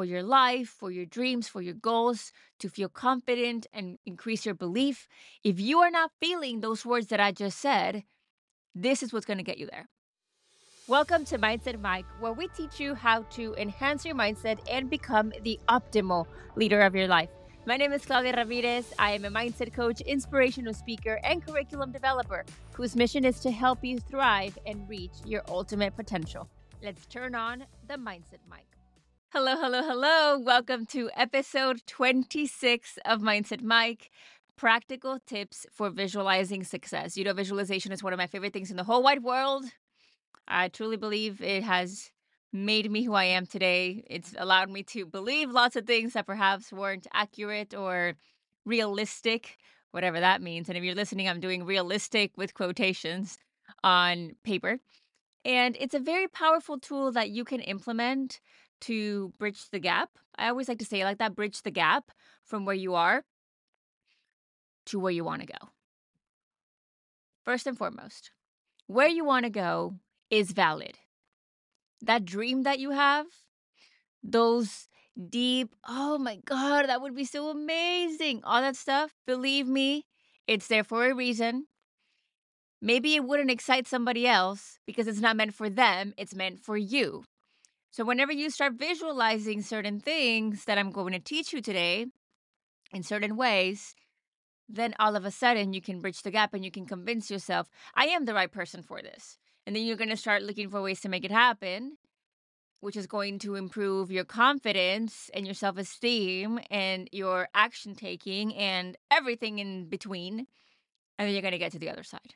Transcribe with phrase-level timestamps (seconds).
[0.00, 4.54] for your life, for your dreams, for your goals, to feel confident and increase your
[4.54, 5.06] belief.
[5.44, 8.04] If you are not feeling those words that I just said,
[8.74, 9.90] this is what's going to get you there.
[10.88, 15.34] Welcome to Mindset Mic, where we teach you how to enhance your mindset and become
[15.42, 16.24] the optimal
[16.56, 17.28] leader of your life.
[17.66, 18.94] My name is Claudia Ramirez.
[18.98, 23.84] I am a mindset coach, inspirational speaker, and curriculum developer whose mission is to help
[23.84, 26.48] you thrive and reach your ultimate potential.
[26.82, 28.79] Let's turn on the Mindset Mic.
[29.32, 30.40] Hello, hello, hello.
[30.40, 34.10] Welcome to episode 26 of Mindset Mic
[34.56, 37.16] practical tips for visualizing success.
[37.16, 39.66] You know, visualization is one of my favorite things in the whole wide world.
[40.48, 42.10] I truly believe it has
[42.52, 44.02] made me who I am today.
[44.08, 48.14] It's allowed me to believe lots of things that perhaps weren't accurate or
[48.66, 49.58] realistic,
[49.92, 50.68] whatever that means.
[50.68, 53.38] And if you're listening, I'm doing realistic with quotations
[53.84, 54.80] on paper.
[55.44, 58.40] And it's a very powerful tool that you can implement
[58.82, 60.10] to bridge the gap.
[60.36, 62.10] I always like to say like that bridge the gap
[62.44, 63.24] from where you are
[64.86, 65.68] to where you want to go.
[67.44, 68.30] First and foremost,
[68.86, 69.94] where you want to go
[70.30, 70.98] is valid.
[72.02, 73.26] That dream that you have,
[74.22, 74.88] those
[75.28, 80.06] deep, oh my God, that would be so amazing, all that stuff, believe me,
[80.46, 81.66] it's there for a reason.
[82.82, 86.76] Maybe it wouldn't excite somebody else because it's not meant for them, it's meant for
[86.76, 87.24] you.
[87.92, 92.06] So, whenever you start visualizing certain things that I'm going to teach you today
[92.92, 93.96] in certain ways,
[94.68, 97.68] then all of a sudden you can bridge the gap and you can convince yourself,
[97.96, 99.38] I am the right person for this.
[99.66, 101.96] And then you're going to start looking for ways to make it happen,
[102.78, 108.54] which is going to improve your confidence and your self esteem and your action taking
[108.54, 110.46] and everything in between.
[111.18, 112.34] And then you're going to get to the other side.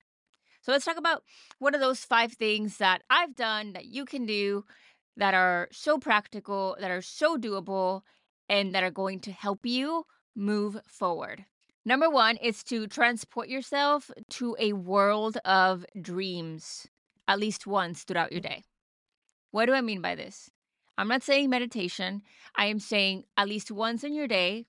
[0.63, 1.23] So, let's talk about
[1.61, 4.65] what are those five things that I've done that you can do
[5.17, 8.03] that are so practical, that are so doable,
[8.49, 11.45] and that are going to help you move forward.
[11.85, 16.87] Number one is to transport yourself to a world of dreams
[17.29, 18.65] at least once throughout your day.
[19.51, 20.51] What do I mean by this?
[20.97, 22.23] I'm not saying meditation.
[22.57, 24.67] I am saying at least once in your day,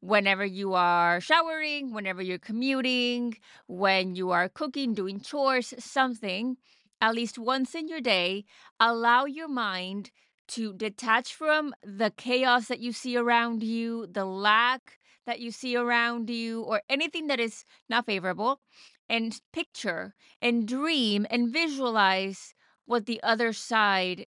[0.00, 6.56] whenever you are showering, whenever you're commuting, when you are cooking, doing chores, something
[7.00, 8.44] at least once in your day,
[8.80, 10.10] allow your mind
[10.48, 15.76] to detach from the chaos that you see around you, the lack that you see
[15.76, 18.60] around you, or anything that is not favorable,
[19.08, 22.54] and picture and dream and visualize
[22.86, 24.26] what the other side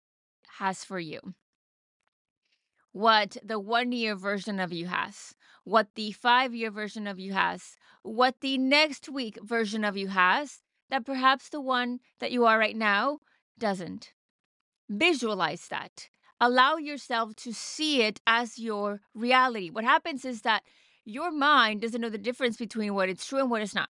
[0.59, 1.21] has for you.
[2.93, 5.35] What the one year version of you has,
[5.65, 10.09] what the five year version of you has, what the next week version of you
[10.09, 13.19] has, that perhaps the one that you are right now
[13.59, 14.13] doesn't.
[14.89, 16.09] Visualize that.
[16.41, 19.71] Allow yourself to see it as your reality.
[19.71, 20.63] What happens is that
[21.05, 23.89] your mind doesn't know the difference between what is true and what is not.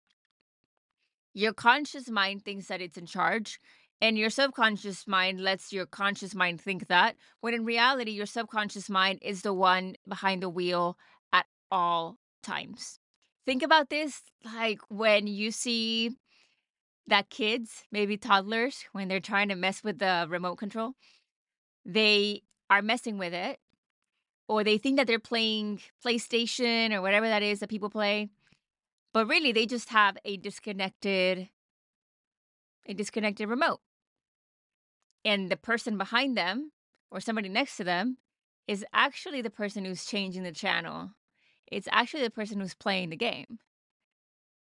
[1.33, 3.59] Your conscious mind thinks that it's in charge,
[3.99, 8.89] and your subconscious mind lets your conscious mind think that, when in reality, your subconscious
[8.89, 10.97] mind is the one behind the wheel
[11.33, 12.99] at all times.
[13.45, 16.11] Think about this like when you see
[17.07, 20.93] that kids, maybe toddlers, when they're trying to mess with the remote control,
[21.85, 23.59] they are messing with it
[24.47, 28.29] or they think that they're playing PlayStation or whatever that is that people play.
[29.13, 31.49] But really they just have a disconnected
[32.87, 33.79] a disconnected remote.
[35.23, 36.71] And the person behind them
[37.09, 38.17] or somebody next to them
[38.67, 41.11] is actually the person who's changing the channel.
[41.71, 43.59] It's actually the person who's playing the game.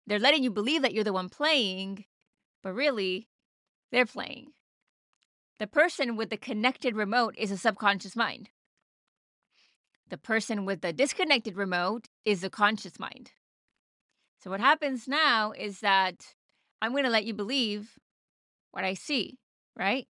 [0.08, 2.06] They're letting you believe that you're the one playing,
[2.64, 3.28] but really,
[3.92, 4.52] they're playing.
[5.60, 8.50] The person with the connected remote is a subconscious mind.
[10.10, 13.32] The person with the disconnected remote is a conscious mind.
[14.42, 16.34] So, what happens now is that
[16.82, 18.00] I'm going to let you believe
[18.72, 19.38] what I see,
[19.76, 20.08] right?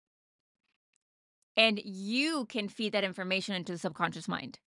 [1.55, 4.59] And you can feed that information into the subconscious mind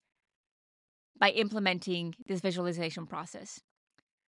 [1.20, 3.60] by implementing this visualization process.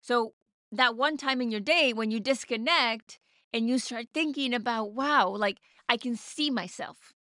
[0.02, 0.34] So,
[0.72, 3.20] that one time in your day when you disconnect
[3.54, 5.58] and you start thinking about, wow, like
[5.90, 7.14] I can see myself.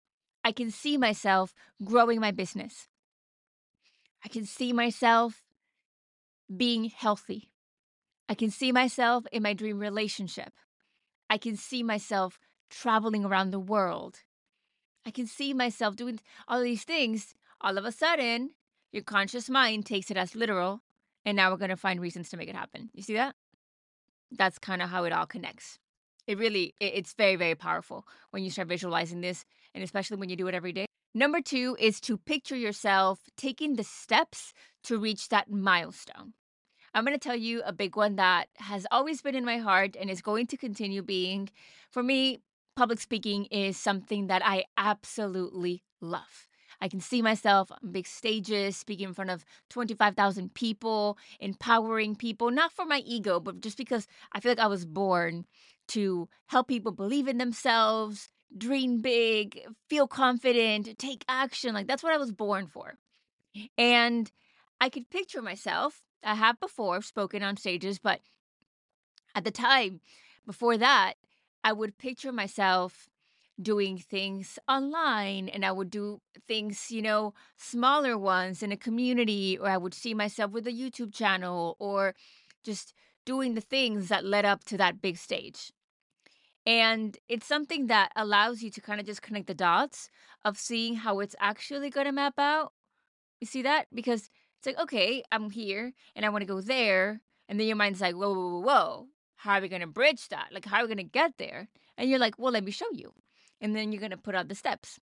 [0.44, 2.88] I can see myself growing my business.
[4.24, 5.44] I can see myself
[6.56, 7.51] being healthy.
[8.27, 10.54] I can see myself in my dream relationship.
[11.30, 12.39] I can see myself
[12.69, 14.19] traveling around the world.
[15.06, 17.36] I can see myself doing all these things.
[17.62, 18.51] All of a sudden,
[18.92, 20.81] your conscious mind takes it as literal,
[21.24, 22.89] and now we're going to find reasons to make it happen.
[22.94, 23.36] You see that?
[24.31, 25.80] That's kind of how it all connects
[26.27, 30.30] it really it, it's very very powerful when you start visualizing this and especially when
[30.30, 30.86] you do it every day
[31.18, 34.51] Number two is to picture yourself taking the steps
[34.83, 36.33] to reach that milestone.
[36.94, 39.95] I'm going to tell you a big one that has always been in my heart
[39.98, 41.48] and is going to continue being.
[41.89, 42.42] For me,
[42.75, 46.50] public speaking is something that I absolutely love.
[46.81, 52.51] I can see myself on big stages, speaking in front of 25,000 people, empowering people,
[52.51, 55.45] not for my ego, but just because I feel like I was born
[55.90, 61.74] to help people believe in themselves, dream big, feel confident, take action.
[61.74, 62.96] Like that's what I was born for.
[63.78, 64.32] And
[64.82, 66.02] I could picture myself.
[66.24, 68.20] I have before spoken on stages, but
[69.36, 70.02] at the time
[70.46, 71.14] before that,
[71.64, 73.10] I would picture myself
[73.62, 79.58] doing things online and I would do things, you know, smaller ones in a community,
[79.58, 82.16] or I would see myself with a YouTube channel or
[82.64, 82.94] just
[83.26, 85.72] doing the things that led up to that big stage.
[86.66, 90.10] And it's something that allows you to kind of just connect the dots
[90.44, 92.74] of seeing how it's actually going to map out.
[93.40, 93.88] You see that?
[93.94, 97.22] Because it's like, okay, I'm here and I want to go there.
[97.48, 99.08] And then your mind's like, whoa, whoa, whoa, whoa.
[99.36, 100.48] How are we going to bridge that?
[100.52, 101.68] Like, how are we going to get there?
[101.98, 103.14] And you're like, well, let me show you
[103.62, 105.00] and then you're going to put out the steps.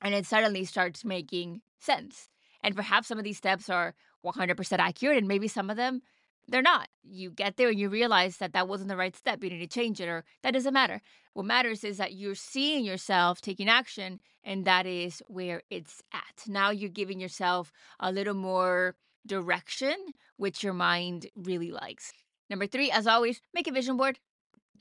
[0.00, 2.28] And it suddenly starts making sense.
[2.62, 3.94] And perhaps some of these steps are
[4.24, 6.02] 100% accurate, and maybe some of them
[6.48, 6.88] they're not.
[7.02, 9.42] You get there and you realize that that wasn't the right step.
[9.42, 11.00] You need to change it, or that doesn't matter.
[11.34, 16.46] What matters is that you're seeing yourself taking action, and that is where it's at.
[16.48, 18.96] Now you're giving yourself a little more
[19.26, 19.94] direction,
[20.36, 22.12] which your mind really likes.
[22.48, 24.18] Number three, as always, make a vision board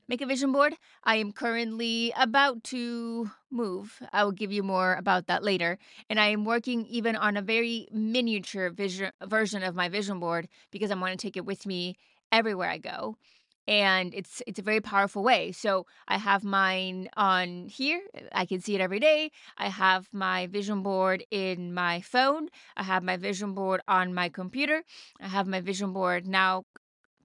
[0.10, 0.74] make a vision board.
[1.04, 4.02] I am currently about to move.
[4.12, 5.78] I will give you more about that later.
[6.10, 10.50] And I am working even on a very miniature vision version of my vision board
[10.72, 11.96] because I want to take it with me
[12.32, 13.18] everywhere I go.
[13.68, 15.52] And it's it's a very powerful way.
[15.52, 18.02] So I have mine on here.
[18.32, 19.30] I can see it every day.
[19.60, 22.50] I have my vision board in my phone.
[22.76, 24.82] I have my vision board on my computer.
[25.22, 26.66] I have my vision board now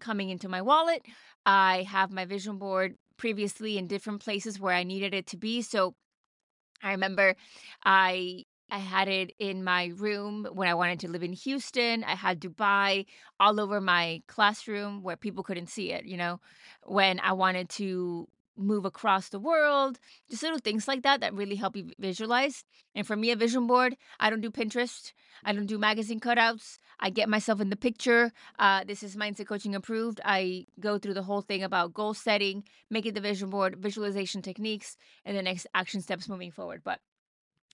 [0.01, 1.03] coming into my wallet.
[1.47, 5.63] I have my vision board previously in different places where I needed it to be.
[5.63, 5.95] So
[6.83, 7.37] I remember
[7.85, 12.03] I I had it in my room when I wanted to live in Houston.
[12.05, 13.07] I had Dubai
[13.39, 16.41] all over my classroom where people couldn't see it, you know,
[16.85, 19.99] when I wanted to move across the world,
[20.31, 22.65] just little things like that that really help you visualize.
[22.95, 25.13] And for me, a vision board, I don't do Pinterest,
[25.45, 26.79] I don't do magazine cutouts.
[27.01, 28.33] I get myself in the picture.
[28.59, 30.21] Uh, this is mindset coaching approved.
[30.25, 34.97] I go through the whole thing about goal setting, making the vision board, visualization techniques,
[35.25, 36.83] and the next action steps moving forward.
[36.85, 37.01] But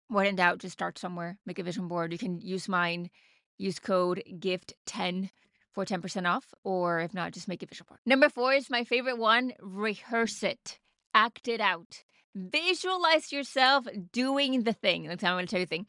[0.09, 2.13] when in doubt, just start somewhere, make a vision board.
[2.13, 3.11] You can use mine,
[3.59, 5.31] use code GIFT10
[5.73, 8.01] for 10% off, or if not, just make a visual board.
[8.07, 10.79] Number four is my favorite one rehearse it,
[11.15, 12.03] act it out.
[12.35, 15.05] Visualize yourself doing the thing.
[15.05, 15.87] That's how I'm going to tell you the thing.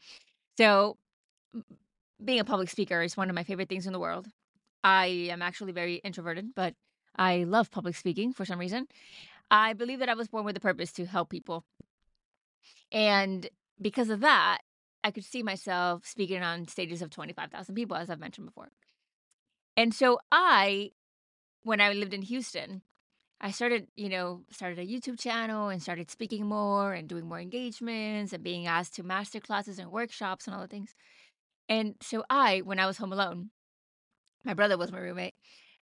[0.58, 0.96] So,
[2.22, 4.26] being a public speaker is one of my favorite things in the world.
[4.82, 6.74] I am actually very introverted, but
[7.16, 8.86] I love public speaking for some reason.
[9.50, 11.64] I believe that I was born with a purpose to help people.
[12.90, 13.48] And
[13.80, 14.58] because of that,
[15.04, 18.68] I could see myself speaking on stages of 25,000 people, as I've mentioned before.
[19.76, 20.90] And so I,
[21.62, 22.82] when I lived in Houston,
[23.40, 27.40] I started, you know, started a YouTube channel and started speaking more and doing more
[27.40, 30.94] engagements and being asked to master classes and workshops and all the things.
[31.68, 33.50] And so I, when I was home alone,
[34.44, 35.34] my brother was my roommate.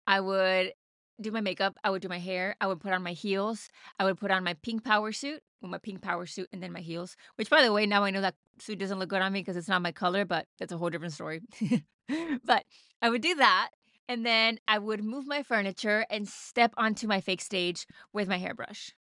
[0.07, 0.73] I would
[1.21, 4.05] do my makeup, I would do my hair, I would put on my heels, I
[4.05, 6.81] would put on my pink power suit, with my pink power suit, and then my
[6.81, 7.17] heels.
[7.37, 9.57] Which, by the way, now I know that suit doesn't look good on me because
[9.57, 11.41] it's not my color, but that's a whole different story.
[12.45, 12.65] but
[13.03, 13.71] I would do that,
[14.09, 18.39] and then I would move my furniture and step onto my fake stage with my
[18.39, 18.93] hairbrush,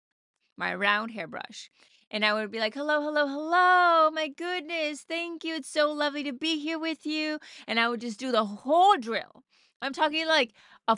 [0.56, 1.70] my round hairbrush.
[2.10, 4.10] And I would be like, hello, hello, hello.
[4.10, 5.02] My goodness.
[5.02, 5.54] Thank you.
[5.54, 7.38] It's so lovely to be here with you.
[7.66, 9.42] And I would just do the whole drill.
[9.82, 10.52] I'm talking like
[10.86, 10.96] a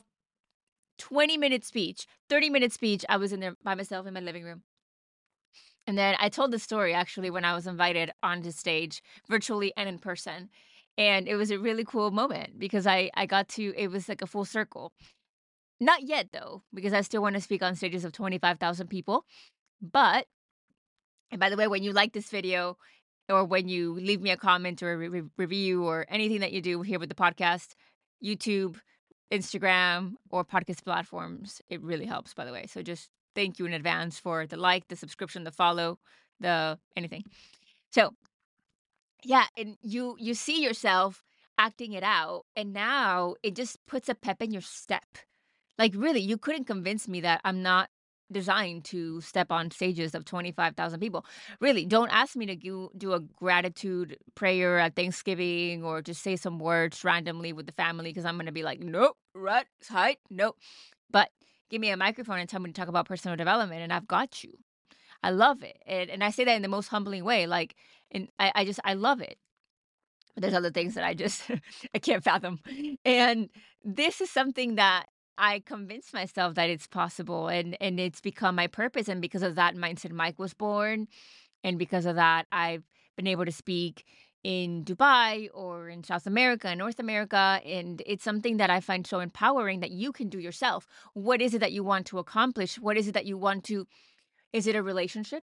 [0.98, 3.04] 20 minute speech, 30 minute speech.
[3.08, 4.62] I was in there by myself in my living room.
[5.86, 9.88] And then I told the story actually when I was invited onto stage, virtually and
[9.88, 10.50] in person
[10.98, 14.20] and it was a really cool moment because I I got to it was like
[14.22, 14.92] a full circle.
[15.80, 19.24] Not yet though, because I still want to speak on stages of 25,000 people.
[19.80, 20.26] But
[21.30, 22.76] and by the way, when you like this video
[23.28, 26.60] or when you leave me a comment or a re- review or anything that you
[26.60, 27.74] do here with the podcast,
[28.24, 28.76] YouTube,
[29.30, 32.66] Instagram, or podcast platforms, it really helps, by the way.
[32.66, 35.98] So just thank you in advance for the like, the subscription, the follow,
[36.40, 37.24] the anything.
[37.92, 38.14] So
[39.25, 41.22] yeah, and you you see yourself
[41.58, 45.04] acting it out, and now it just puts a pep in your step.
[45.78, 47.90] Like really, you couldn't convince me that I'm not
[48.30, 51.25] designed to step on stages of 25,000 people.
[51.60, 56.37] Really, don't ask me to do, do a gratitude prayer at Thanksgiving or just say
[56.37, 60.18] some words randomly with the family because I'm going to be like, nope, right, height,
[60.30, 60.56] nope.
[61.10, 61.30] But
[61.70, 64.44] give me a microphone and tell me to talk about personal development and I've got
[64.44, 64.52] you.
[65.22, 65.78] I love it.
[65.87, 67.46] And, and I say that in the most humbling way.
[67.46, 67.75] Like,
[68.10, 69.38] and I, I just, I love it.
[70.34, 71.42] But there's other things that I just,
[71.94, 72.60] I can't fathom.
[73.04, 73.48] And
[73.84, 75.06] this is something that
[75.38, 79.54] I convinced myself that it's possible and and it's become my purpose and because of
[79.54, 81.06] that mindset Mic was born
[81.62, 82.82] and because of that I've
[83.16, 84.04] been able to speak
[84.42, 89.06] in Dubai or in South America and North America and it's something that I find
[89.06, 90.88] so empowering that you can do yourself.
[91.14, 92.76] What is it that you want to accomplish?
[92.76, 93.87] What is it that you want to
[94.52, 95.42] is it a relationship?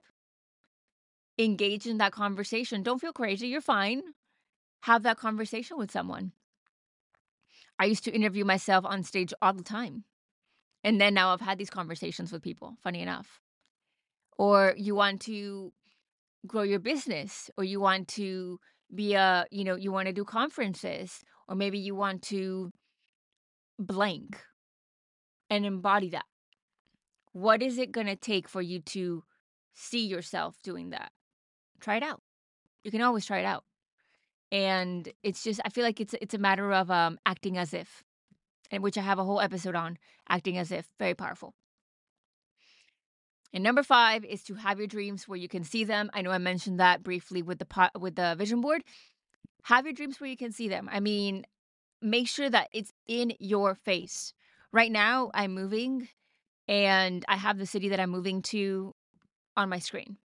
[1.38, 2.84] Engage in that conversation.
[2.84, 4.02] Don't feel crazy, you're fine.
[4.84, 6.34] Have that conversation with someone.
[7.80, 10.04] I used to interview myself on stage all the time.
[10.84, 13.40] And then now I've had these conversations with people, funny enough.
[14.38, 15.72] Or you want to
[16.46, 18.60] grow your business, or you want to
[18.94, 22.72] be a, you know, you want to do conferences, or maybe you want to
[23.80, 24.42] blank
[25.50, 26.26] and embody that.
[27.34, 29.24] What is it going to take for you to
[29.74, 31.12] see yourself doing that?
[31.80, 32.22] Try it out.
[32.84, 33.64] You can always try it out
[34.54, 38.04] and it's just I feel like it's it's a matter of um acting as if,
[38.72, 39.98] and which I have a whole episode on
[40.30, 41.56] acting as if, very powerful.
[43.52, 46.10] And number five is to have your dreams where you can see them.
[46.14, 48.84] I know I mentioned that briefly with the pot, with the vision board.
[49.64, 50.90] Have your dreams where you can see them.
[50.92, 51.46] I mean,
[52.02, 54.34] make sure that it's in your face.
[54.72, 56.10] Right now, I'm moving,
[56.68, 58.94] and I have the city that I'm moving to
[59.56, 60.18] on my screen,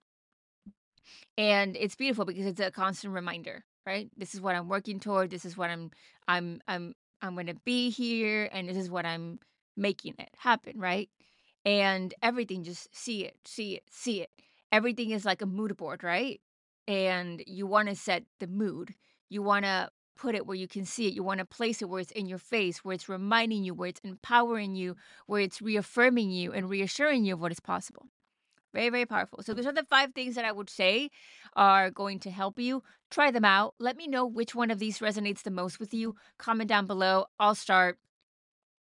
[1.38, 4.10] and it's beautiful because it's a constant reminder right?
[4.18, 5.32] This is what I'm working toward.
[5.32, 5.92] This is what I'm
[6.28, 9.40] I'm I'm I'm going to be here and this is what I'm
[9.78, 11.10] making it happen, right?
[11.66, 14.30] And everything just see it, see it, see it.
[14.72, 16.42] Everything is like a mood board, right?
[16.88, 18.94] And you want to set the mood.
[19.30, 21.14] You want to put it where you can see it.
[21.14, 23.90] You want to place it where it's in your face, where it's reminding you, where
[23.90, 24.96] it's empowering you,
[25.26, 28.08] where it's reaffirming you and reassuring you of what is possible.
[28.74, 29.42] Very, very powerful.
[29.42, 31.10] So, those are the five things that I would say
[31.56, 32.84] are going to help you.
[33.10, 33.76] Try them out.
[33.80, 36.16] Let me know which one of these resonates the most with you.
[36.38, 37.26] Comment down below.
[37.40, 37.98] I'll start.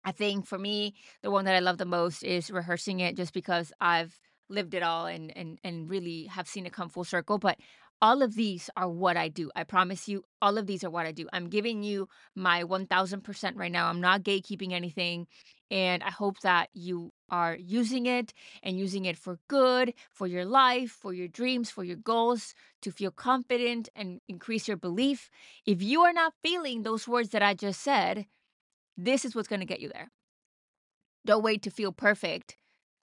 [0.05, 3.33] I think for me, the one that I love the most is rehearsing it just
[3.33, 7.39] because I've lived it all and and and really have seen it come full circle.
[7.39, 7.59] But
[8.05, 9.51] all of these are what I do.
[9.57, 11.27] I promise you, all of these are what I do.
[11.33, 12.07] I'm giving you
[12.37, 13.87] my 1000% right now.
[13.87, 15.27] I'm not gatekeeping anything.
[15.71, 20.45] And I hope that you are using it and using it for good, for your
[20.45, 25.31] life, for your dreams, for your goals, to feel confident and increase your belief.
[25.65, 28.27] If you are not feeling those words that I just said,
[28.99, 30.11] this is what's going to get you there.
[31.25, 32.59] Don't wait to feel perfect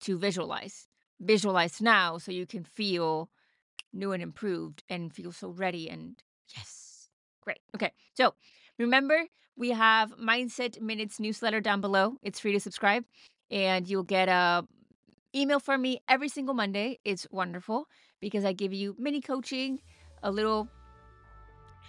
[0.01, 0.89] to visualize.
[1.21, 3.29] Visualize now so you can feel
[3.93, 6.23] new and improved and feel so ready and
[6.55, 7.09] yes.
[7.43, 7.59] Great.
[7.75, 7.93] Okay.
[8.15, 8.35] So
[8.79, 9.25] remember,
[9.57, 12.17] we have Mindset Minutes newsletter down below.
[12.23, 13.05] It's free to subscribe
[13.51, 14.67] and you'll get a
[15.35, 16.99] email from me every single Monday.
[17.05, 17.87] It's wonderful
[18.21, 19.81] because I give you mini coaching,
[20.23, 20.69] a little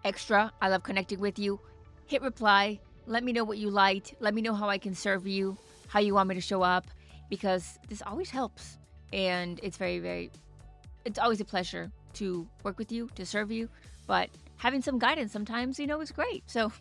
[0.03, 0.51] extra.
[0.62, 1.60] I love connecting with you.
[2.06, 2.79] Hit reply.
[3.06, 4.15] Let me know what you liked.
[4.20, 6.86] Let me know how I can serve you, how you want me to show up,
[7.29, 8.77] because this always helps.
[9.13, 10.29] And it's very, very,
[11.07, 13.69] it's always a pleasure to work with you, to serve you.
[14.07, 16.43] But having some guidance sometimes, you know, is great.
[16.47, 16.71] So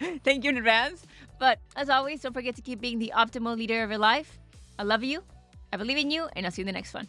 [0.24, 1.04] thank you in advance.
[1.38, 4.38] But as always, don't forget to keep being the optimal leader of your life.
[4.78, 5.22] I love you.
[5.72, 7.06] I believe in you, and I'll see you in the next one.